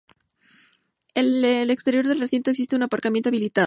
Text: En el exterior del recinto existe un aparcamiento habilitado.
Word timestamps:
En 1.13 1.45
el 1.45 1.69
exterior 1.69 2.07
del 2.07 2.19
recinto 2.19 2.49
existe 2.49 2.75
un 2.75 2.81
aparcamiento 2.81 3.29
habilitado. 3.29 3.59